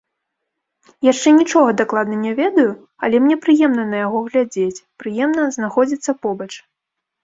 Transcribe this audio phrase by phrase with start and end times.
[1.11, 2.67] Яшчэ нічога дакладна не ведаю,
[3.03, 6.53] але мне прыемна на яго глядзець, прыемна знаходзіцца побач.